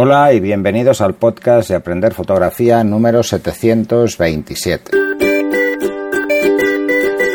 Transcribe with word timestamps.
Hola 0.00 0.32
y 0.32 0.38
bienvenidos 0.38 1.00
al 1.00 1.14
podcast 1.14 1.70
de 1.70 1.74
Aprender 1.74 2.14
Fotografía 2.14 2.84
número 2.84 3.24
727. 3.24 4.92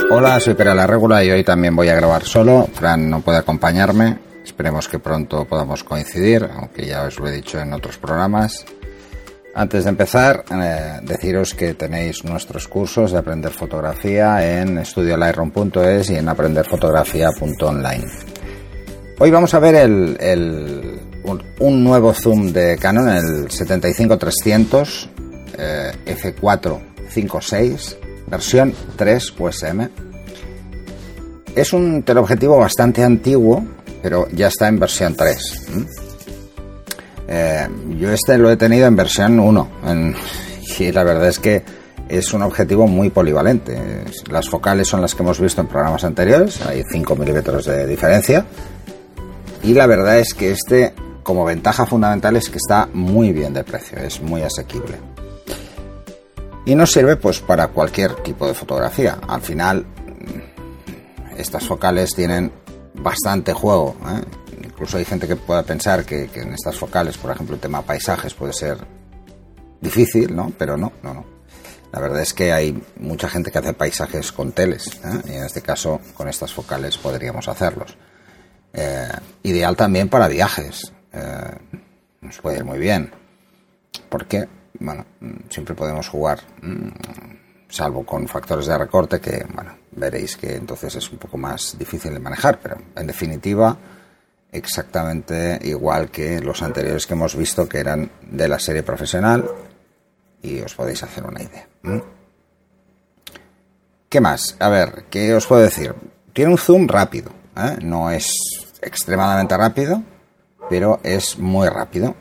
Hola, 0.10 0.40
soy 0.40 0.54
Pera 0.54 0.74
la 0.74 0.88
Regula 0.88 1.22
y 1.26 1.32
hoy 1.32 1.44
también 1.44 1.76
voy 1.76 1.90
a 1.90 1.96
grabar 1.96 2.24
solo. 2.24 2.70
Fran 2.74 3.10
no 3.10 3.20
puede 3.20 3.40
acompañarme. 3.40 4.18
Esperemos 4.46 4.88
que 4.88 5.00
pronto 5.00 5.44
podamos 5.44 5.84
coincidir, 5.84 6.50
aunque 6.56 6.86
ya 6.86 7.04
os 7.04 7.20
lo 7.20 7.28
he 7.28 7.34
dicho 7.34 7.60
en 7.60 7.74
otros 7.74 7.98
programas. 7.98 8.64
Antes 9.54 9.84
de 9.84 9.90
empezar, 9.90 10.46
eh, 10.50 11.00
deciros 11.02 11.54
que 11.56 11.74
tenéis 11.74 12.24
nuestros 12.24 12.70
cursos 12.70 13.12
de 13.12 13.18
aprender 13.18 13.52
fotografía 13.52 14.62
en 14.62 14.78
estudiolightroom.es 14.78 16.12
y 16.12 16.16
en 16.16 16.30
aprenderfotografía.online. 16.30 18.08
Hoy 19.20 19.32
vamos 19.32 19.54
a 19.54 19.60
ver 19.60 19.76
el, 19.76 20.18
un, 21.60 21.84
nuevo 21.84 22.14
zoom 22.14 22.52
de 22.52 22.78
Canon, 22.78 23.10
el 23.10 23.48
75-300 23.48 25.08
eh, 25.58 25.92
f456, 26.06 27.98
versión 28.28 28.74
3 28.96 29.34
USM. 29.40 29.88
Es 31.56 31.74
un 31.74 32.04
teleobjetivo 32.04 32.58
bastante 32.58 33.04
antiguo, 33.04 33.64
pero 34.02 34.28
ya 34.32 34.48
está 34.48 34.68
en 34.68 34.80
versión 34.80 35.16
3. 35.16 35.68
Eh, 37.28 37.68
yo 38.00 38.12
este 38.12 38.38
lo 38.38 38.52
he 38.52 38.58
tenido 38.58 38.86
en 38.86 38.96
versión 38.96 39.40
1 39.40 39.70
y 40.80 40.92
la 40.92 41.04
verdad 41.04 41.30
es 41.30 41.40
que 41.40 41.64
es 42.10 42.34
un 42.34 42.42
objetivo 42.42 42.88
muy 42.88 43.10
polivalente. 43.10 43.80
Las 44.30 44.50
focales 44.50 44.88
son 44.88 45.02
las 45.02 45.16
que 45.16 45.24
hemos 45.24 45.40
visto 45.40 45.62
en 45.62 45.68
programas 45.68 46.04
anteriores, 46.04 46.62
hay 46.66 46.84
5 46.92 47.16
milímetros 47.16 47.66
de 47.66 47.88
diferencia. 47.88 48.46
Y 49.64 49.74
la 49.74 49.88
verdad 49.88 50.20
es 50.20 50.34
que 50.34 50.52
este, 50.52 50.94
como 51.24 51.46
ventaja 51.46 51.86
fundamental, 51.86 52.36
es 52.36 52.50
que 52.50 52.58
está 52.58 52.88
muy 52.94 53.32
bien 53.32 53.54
de 53.54 53.64
precio, 53.64 53.98
es 53.98 54.22
muy 54.22 54.42
asequible. 54.42 54.98
Y 56.66 56.76
nos 56.76 56.92
sirve 56.92 57.18
pues 57.18 57.40
para 57.40 57.68
cualquier 57.70 58.16
tipo 58.16 58.48
de 58.48 58.54
fotografía. 58.54 59.20
Al 59.28 59.42
final, 59.42 59.86
estas 61.38 61.66
focales 61.66 62.14
tienen 62.16 62.52
bastante 62.94 63.54
juego. 63.54 63.96
¿eh? 64.08 64.22
Incluso 64.64 64.98
hay 64.98 65.06
gente 65.06 65.28
que 65.28 65.36
pueda 65.36 65.64
pensar 65.64 66.06
que, 66.06 66.30
en 66.34 66.54
estas 66.54 66.78
focales, 66.78 67.18
por 67.18 67.32
ejemplo, 67.32 67.56
el 67.56 67.62
tema 67.62 67.82
paisajes 67.82 68.34
puede 68.34 68.54
ser 68.54 68.78
difícil, 69.82 70.36
¿no? 70.36 70.54
Pero 70.58 70.78
no, 70.78 70.94
no, 71.04 71.14
no. 71.14 71.26
La 71.92 72.00
verdad 72.00 72.22
es 72.22 72.34
que 72.34 72.52
hay 72.52 72.82
mucha 72.98 73.30
gente 73.30 73.52
que 73.52 73.60
hace 73.60 73.74
paisajes 73.74 74.32
con 74.32 74.52
teles, 74.52 74.88
¿eh? 75.04 75.22
y 75.26 75.32
en 75.34 75.44
este 75.44 75.62
caso 75.62 76.00
con 76.16 76.28
estas 76.28 76.52
focales 76.52 76.98
podríamos 76.98 77.48
hacerlos. 77.48 77.96
Eh, 78.74 79.12
ideal 79.44 79.76
también 79.76 80.10
para 80.10 80.28
viajes. 80.28 80.92
Nos 82.22 82.40
puede 82.40 82.58
ir 82.58 82.64
muy 82.64 82.80
bien. 82.80 83.12
Porque, 84.10 84.48
bueno, 84.80 85.06
siempre 85.50 85.76
podemos 85.76 86.08
jugar, 86.08 86.40
mm, 86.62 86.88
salvo 87.70 88.06
con 88.06 88.28
factores 88.28 88.66
de 88.66 88.78
recorte 88.78 89.20
que, 89.20 89.46
bueno, 89.54 89.78
veréis 89.92 90.38
que 90.38 90.56
entonces 90.56 90.96
es 90.96 91.12
un 91.12 91.18
poco 91.18 91.38
más 91.38 91.78
difícil 91.78 92.14
de 92.14 92.20
manejar, 92.20 92.60
pero 92.60 92.78
en 92.96 93.08
definitiva 93.08 93.78
exactamente 94.52 95.60
igual 95.64 96.12
que 96.12 96.40
los 96.40 96.62
anteriores 96.62 97.08
que 97.08 97.14
hemos 97.14 97.36
visto 97.36 97.68
que 97.68 97.80
eran 97.80 98.12
de 98.30 98.48
la 98.48 98.60
serie 98.60 98.84
profesional 98.84 99.50
y 100.42 100.62
os 100.62 100.76
podéis 100.76 101.02
hacer 101.02 101.24
una 101.26 101.42
idea. 101.42 101.68
¿Qué 104.10 104.22
más? 104.22 104.56
A 104.60 104.70
ver, 104.70 105.06
¿qué 105.10 105.34
os 105.34 105.48
puedo 105.48 105.64
decir? 105.64 105.96
Tiene 106.34 106.52
un 106.52 106.58
zoom 106.60 106.88
rápido, 106.88 107.32
¿eh? 107.58 107.78
no 107.82 108.12
es 108.12 108.32
extremadamente 108.82 109.58
rápido, 109.58 110.04
pero 110.74 111.00
es 111.04 111.38
muy 111.38 111.70
rápido. 111.70 112.16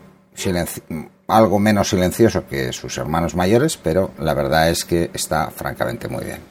algo 1.27 1.57
menos 1.57 1.89
silencioso 1.89 2.45
que 2.45 2.71
sus 2.71 2.95
hermanos 2.99 3.33
mayores, 3.33 3.77
pero 3.77 4.11
la 4.19 4.35
verdad 4.35 4.69
es 4.69 4.85
que 4.85 5.09
está 5.11 5.49
francamente 5.49 6.07
muy 6.07 6.23
bien. 6.23 6.41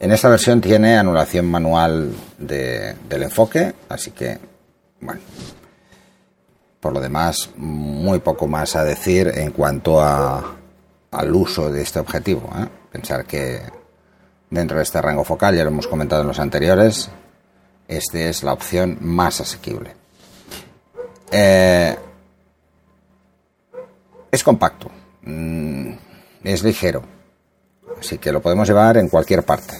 En 0.00 0.10
esta 0.10 0.28
versión 0.28 0.60
tiene 0.60 0.96
anulación 0.96 1.48
manual 1.48 2.12
del 2.36 3.22
enfoque, 3.22 3.72
así 3.88 4.10
que, 4.10 4.36
bueno, 5.00 5.20
por 6.80 6.92
lo 6.92 6.98
demás, 6.98 7.50
muy 7.56 8.18
poco 8.18 8.48
más 8.48 8.74
a 8.74 8.82
decir 8.82 9.30
en 9.32 9.52
cuanto 9.52 10.00
a, 10.00 10.56
al 11.12 11.36
uso 11.36 11.70
de 11.70 11.82
este 11.82 12.00
objetivo. 12.00 12.50
¿eh? 12.58 12.66
Pensar 12.90 13.24
que 13.26 13.60
dentro 14.50 14.78
de 14.78 14.82
este 14.82 15.00
rango 15.00 15.22
focal, 15.22 15.54
ya 15.54 15.62
lo 15.62 15.70
hemos 15.70 15.86
comentado 15.86 16.22
en 16.22 16.28
los 16.28 16.40
anteriores, 16.40 17.10
este 17.86 18.28
es 18.28 18.42
la 18.42 18.54
opción 18.54 18.98
más 19.00 19.40
asequible. 19.40 20.01
Eh, 21.34 21.96
es 24.30 24.44
compacto, 24.44 24.90
mm, 25.22 25.92
es 26.44 26.62
ligero, 26.62 27.02
así 27.98 28.18
que 28.18 28.30
lo 28.30 28.42
podemos 28.42 28.68
llevar 28.68 28.98
en 28.98 29.08
cualquier 29.08 29.42
parte. 29.42 29.74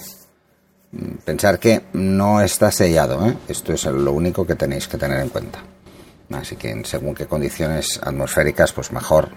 Pensar 1.24 1.58
que 1.58 1.82
no 1.92 2.40
está 2.40 2.70
sellado, 2.70 3.26
¿eh? 3.26 3.36
esto 3.48 3.72
es 3.72 3.84
lo 3.84 4.12
único 4.12 4.46
que 4.46 4.54
tenéis 4.54 4.88
que 4.88 4.98
tener 4.98 5.20
en 5.20 5.28
cuenta. 5.28 5.62
Así 6.32 6.56
que 6.56 6.82
según 6.84 7.14
qué 7.14 7.26
condiciones 7.26 8.00
atmosféricas, 8.02 8.72
pues 8.72 8.90
mejor 8.90 9.28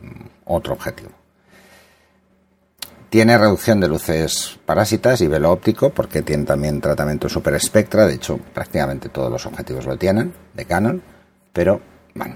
mm, 0.00 0.26
otro 0.46 0.72
objetivo. 0.72 1.23
Tiene 3.14 3.38
reducción 3.38 3.78
de 3.78 3.86
luces 3.86 4.58
parásitas 4.66 5.20
y 5.20 5.28
velo 5.28 5.52
óptico 5.52 5.90
porque 5.90 6.22
tiene 6.22 6.42
también 6.42 6.80
tratamiento 6.80 7.28
super 7.28 7.54
espectra, 7.54 8.08
de 8.08 8.14
hecho 8.14 8.38
prácticamente 8.52 9.08
todos 9.08 9.30
los 9.30 9.46
objetivos 9.46 9.86
lo 9.86 9.96
tienen 9.96 10.34
de 10.52 10.64
Canon, 10.64 11.00
pero 11.52 11.80
bueno, 12.12 12.34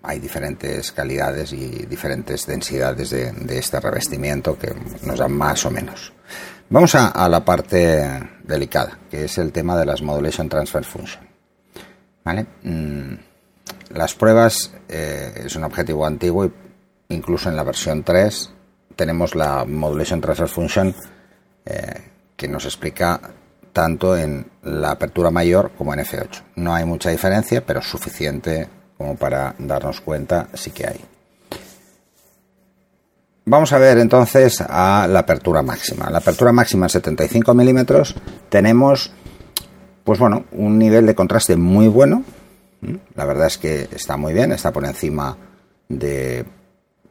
hay 0.00 0.20
diferentes 0.20 0.92
calidades 0.92 1.52
y 1.52 1.86
diferentes 1.86 2.46
densidades 2.46 3.10
de, 3.10 3.58
este 3.58 3.80
revestimiento 3.80 4.56
que 4.56 4.72
nos 5.02 5.18
dan 5.18 5.32
más 5.32 5.66
o 5.66 5.72
menos. 5.72 6.12
Vamos 6.70 6.94
a, 6.94 7.28
la 7.28 7.44
parte 7.44 8.06
delicada, 8.44 9.00
que 9.10 9.24
es 9.24 9.38
el 9.38 9.50
tema 9.50 9.76
de 9.76 9.86
las 9.86 10.02
Modulation 10.02 10.48
Transfer 10.48 10.84
Function. 10.84 11.26
Mm, 12.62 13.14
las 13.96 14.14
pruebas 14.14 14.72
eh, 14.88 15.42
es 15.46 15.56
un 15.56 15.64
objetivo 15.64 16.06
antiguo 16.06 16.48
incluso 17.08 17.48
en 17.48 17.56
la 17.56 17.64
versión 17.64 18.04
3 18.04 18.52
tenemos 18.96 19.34
la 19.34 19.64
Modulation 19.64 20.20
Transfer 20.20 20.48
Function 20.48 20.94
eh, 21.64 22.00
que 22.36 22.48
nos 22.48 22.64
explica 22.64 23.20
tanto 23.72 24.16
en 24.16 24.46
la 24.62 24.92
apertura 24.92 25.30
mayor 25.30 25.72
como 25.76 25.94
en 25.94 26.00
F8. 26.00 26.42
No 26.56 26.74
hay 26.74 26.84
mucha 26.84 27.10
diferencia, 27.10 27.64
pero 27.64 27.80
suficiente 27.80 28.68
como 28.96 29.16
para 29.16 29.54
darnos 29.58 30.00
cuenta 30.00 30.48
sí 30.54 30.70
que 30.70 30.86
hay. 30.86 31.00
Vamos 33.44 33.72
a 33.72 33.78
ver 33.78 33.98
entonces 33.98 34.60
a 34.60 35.06
la 35.08 35.20
apertura 35.20 35.62
máxima. 35.62 36.08
La 36.10 36.18
apertura 36.18 36.52
máxima 36.52 36.86
en 36.86 36.90
75 36.90 37.54
milímetros 37.54 38.14
tenemos, 38.48 39.12
pues 40.04 40.18
bueno, 40.20 40.44
un 40.52 40.78
nivel 40.78 41.06
de 41.06 41.14
contraste 41.14 41.56
muy 41.56 41.88
bueno. 41.88 42.22
La 43.14 43.24
verdad 43.24 43.48
es 43.48 43.58
que 43.58 43.88
está 43.92 44.16
muy 44.16 44.32
bien, 44.32 44.52
está 44.52 44.72
por 44.72 44.84
encima 44.84 45.36
de 45.88 46.44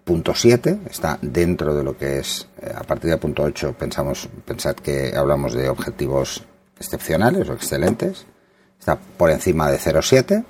punto 0.03 0.34
7, 0.35 0.79
está 0.89 1.17
dentro 1.22 1.75
de 1.75 1.84
lo 1.84 1.97
que 1.97 2.19
es, 2.19 2.47
eh, 2.62 2.73
a 2.75 2.84
partir 2.84 3.09
de 3.09 3.17
punto 3.17 3.44
8 3.44 3.75
pensamos, 3.78 4.29
pensad 4.45 4.75
que 4.75 5.13
hablamos 5.16 5.53
de 5.53 5.69
objetivos 5.69 6.44
excepcionales 6.79 7.50
o 7.50 7.53
excelentes, 7.53 8.25
está 8.79 8.97
por 8.97 9.29
encima 9.29 9.69
de 9.69 9.78
0,7 9.78 10.44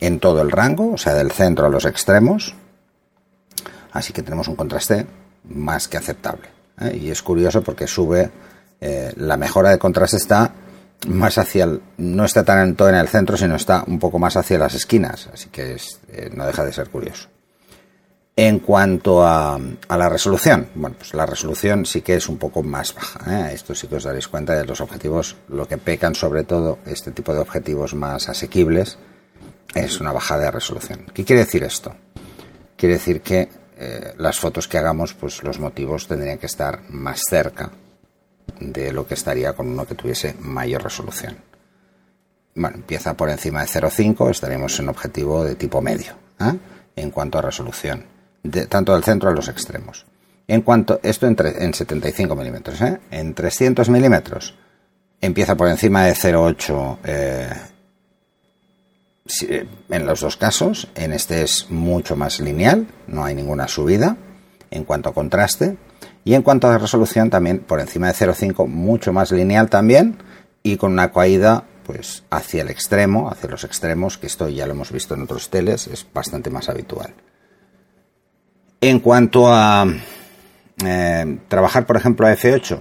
en 0.00 0.18
todo 0.18 0.42
el 0.42 0.50
rango, 0.50 0.92
o 0.92 0.98
sea, 0.98 1.14
del 1.14 1.30
centro 1.30 1.66
a 1.66 1.70
los 1.70 1.84
extremos, 1.84 2.56
Así 3.92 4.12
que 4.12 4.22
tenemos 4.22 4.48
un 4.48 4.56
contraste 4.56 5.06
más 5.44 5.86
que 5.86 5.98
aceptable. 5.98 6.48
¿eh? 6.80 6.96
Y 6.96 7.10
es 7.10 7.22
curioso 7.22 7.62
porque 7.62 7.86
sube, 7.86 8.30
eh, 8.80 9.12
la 9.16 9.36
mejora 9.36 9.70
de 9.70 9.78
contraste 9.78 10.16
está 10.16 10.52
más 11.08 11.36
hacia 11.38 11.64
el, 11.64 11.82
no 11.98 12.24
está 12.24 12.44
tan 12.44 12.76
en 12.78 12.94
el 12.94 13.08
centro, 13.08 13.36
sino 13.36 13.56
está 13.56 13.84
un 13.86 13.98
poco 13.98 14.18
más 14.18 14.36
hacia 14.36 14.58
las 14.58 14.74
esquinas, 14.74 15.28
así 15.32 15.48
que 15.50 15.76
eh, 16.08 16.30
no 16.34 16.46
deja 16.46 16.64
de 16.64 16.72
ser 16.72 16.88
curioso. 16.88 17.28
En 18.34 18.60
cuanto 18.60 19.26
a, 19.26 19.60
la 19.90 20.08
resolución, 20.08 20.68
bueno, 20.74 20.96
pues 20.96 21.12
la 21.12 21.26
resolución 21.26 21.84
sí 21.84 22.00
que 22.00 22.14
es 22.14 22.28
un 22.30 22.38
poco 22.38 22.62
más 22.62 22.94
baja. 22.94 23.52
Esto 23.52 23.74
sí 23.74 23.88
que 23.88 23.96
os 23.96 24.04
daréis 24.04 24.26
cuenta 24.26 24.54
de 24.54 24.64
los 24.64 24.80
objetivos, 24.80 25.36
lo 25.48 25.68
que 25.68 25.76
pecan 25.76 26.14
sobre 26.14 26.44
todo 26.44 26.78
este 26.86 27.10
tipo 27.10 27.34
de 27.34 27.40
objetivos 27.40 27.94
más 27.94 28.30
asequibles 28.30 28.96
es 29.74 30.00
una 30.00 30.12
bajada 30.12 30.44
de 30.44 30.50
resolución. 30.50 31.06
¿Qué 31.12 31.24
quiere 31.24 31.44
decir 31.44 31.62
esto? 31.62 31.94
Quiere 32.76 32.94
decir 32.94 33.20
que 33.20 33.50
eh, 33.76 34.14
las 34.16 34.38
fotos 34.38 34.66
que 34.66 34.78
hagamos, 34.78 35.12
pues 35.12 35.42
los 35.42 35.58
motivos 35.58 36.08
tendrían 36.08 36.38
que 36.38 36.46
estar 36.46 36.82
más 36.88 37.20
cerca 37.28 37.70
de 38.60 38.92
lo 38.92 39.06
que 39.06 39.14
estaría 39.14 39.52
con 39.52 39.68
uno 39.68 39.84
que 39.84 39.94
tuviese 39.94 40.34
mayor 40.40 40.82
resolución. 40.82 41.36
Bueno, 42.54 42.76
empieza 42.76 43.14
por 43.14 43.28
encima 43.28 43.60
de 43.60 43.66
0,5, 43.66 44.30
estaremos 44.30 44.78
en 44.78 44.88
objetivo 44.88 45.44
de 45.44 45.54
tipo 45.54 45.80
medio, 45.80 46.12
¿eh? 46.40 46.58
en 46.96 47.10
cuanto 47.10 47.38
a 47.38 47.42
resolución, 47.42 48.04
de, 48.42 48.66
tanto 48.66 48.94
del 48.94 49.04
centro 49.04 49.30
a 49.30 49.32
los 49.32 49.48
extremos. 49.48 50.06
En 50.48 50.62
cuanto, 50.62 51.00
esto 51.02 51.26
en, 51.26 51.36
en 51.38 51.74
75 51.74 52.34
milímetros, 52.34 52.80
¿eh? 52.82 53.00
en 53.10 53.34
300 53.34 53.88
milímetros 53.88 54.54
empieza 55.20 55.56
por 55.56 55.68
encima 55.68 56.04
de 56.04 56.14
0,8 56.14 57.72
en 59.88 60.06
los 60.06 60.20
dos 60.20 60.36
casos, 60.36 60.88
en 60.94 61.12
este 61.12 61.42
es 61.42 61.70
mucho 61.70 62.16
más 62.16 62.40
lineal, 62.40 62.86
no 63.06 63.24
hay 63.24 63.34
ninguna 63.34 63.68
subida 63.68 64.16
en 64.70 64.84
cuanto 64.84 65.10
a 65.10 65.14
contraste. 65.14 65.76
Y 66.24 66.34
en 66.34 66.42
cuanto 66.42 66.68
a 66.68 66.78
resolución, 66.78 67.30
también 67.30 67.58
por 67.60 67.80
encima 67.80 68.06
de 68.06 68.14
0,5, 68.14 68.66
mucho 68.68 69.12
más 69.12 69.32
lineal 69.32 69.68
también, 69.68 70.18
y 70.62 70.76
con 70.76 70.92
una 70.92 71.12
caída 71.12 71.64
pues 71.84 72.22
hacia 72.30 72.62
el 72.62 72.70
extremo, 72.70 73.28
hacia 73.28 73.50
los 73.50 73.64
extremos, 73.64 74.18
que 74.18 74.28
esto 74.28 74.48
ya 74.48 74.66
lo 74.66 74.72
hemos 74.72 74.92
visto 74.92 75.14
en 75.14 75.22
otros 75.22 75.50
teles, 75.50 75.88
es 75.88 76.06
bastante 76.12 76.48
más 76.48 76.68
habitual. 76.68 77.12
En 78.82 78.98
cuanto 78.98 79.46
a 79.46 79.86
eh, 80.84 81.38
trabajar, 81.46 81.86
por 81.86 81.96
ejemplo, 81.96 82.26
a 82.26 82.32
F8, 82.32 82.80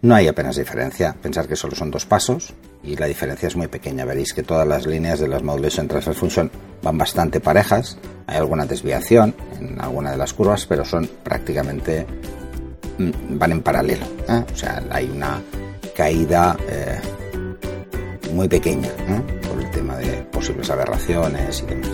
no 0.00 0.14
hay 0.14 0.28
apenas 0.28 0.56
diferencia. 0.56 1.14
Pensar 1.20 1.46
que 1.46 1.56
solo 1.56 1.76
son 1.76 1.90
dos 1.90 2.06
pasos 2.06 2.54
y 2.82 2.96
la 2.96 3.04
diferencia 3.04 3.46
es 3.46 3.54
muy 3.54 3.66
pequeña. 3.68 4.06
Veréis 4.06 4.32
que 4.32 4.42
todas 4.42 4.66
las 4.66 4.86
líneas 4.86 5.20
de 5.20 5.28
las 5.28 5.42
Modulation 5.42 5.88
Transfer 5.88 6.14
Function 6.14 6.50
van 6.82 6.96
bastante 6.96 7.40
parejas. 7.40 7.98
Hay 8.26 8.38
alguna 8.38 8.64
desviación 8.64 9.34
en 9.60 9.78
alguna 9.78 10.10
de 10.12 10.16
las 10.16 10.32
curvas, 10.32 10.64
pero 10.64 10.86
son 10.86 11.06
prácticamente 11.22 12.06
mm, 12.96 13.38
van 13.38 13.52
en 13.52 13.60
paralelo. 13.60 14.06
¿eh? 14.26 14.42
O 14.50 14.56
sea, 14.56 14.82
hay 14.90 15.10
una 15.10 15.42
caída 15.94 16.56
eh, 16.66 16.98
muy 18.32 18.48
pequeña 18.48 18.88
por 19.46 19.62
el 19.62 19.70
tema 19.70 19.96
de 19.98 20.12
posibles 20.32 20.70
aberraciones 20.70 21.62
y 21.62 21.66
demás. 21.66 21.90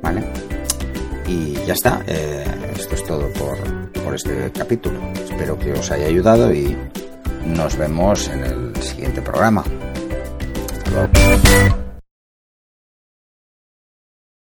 ¿Vale? 0.00 0.47
Y 1.28 1.54
ya 1.66 1.74
está. 1.74 2.02
esto 2.06 2.94
es 2.94 3.04
todo 3.04 3.28
por, 3.34 3.58
por 4.02 4.14
este 4.14 4.50
capítulo. 4.52 4.98
Espero 5.14 5.58
que 5.58 5.72
os 5.72 5.90
haya 5.90 6.06
ayudado 6.06 6.52
y 6.52 6.76
nos 7.44 7.76
vemos 7.76 8.28
en 8.28 8.44
el 8.44 8.82
siguiente 8.82 9.20
programa. 9.22 9.62
Hasta 10.72 10.90
luego. 10.90 11.77